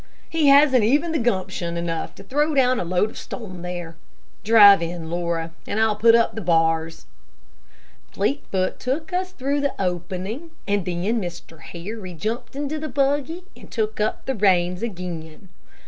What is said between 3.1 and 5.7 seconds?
of stone there. Drive in, Laura,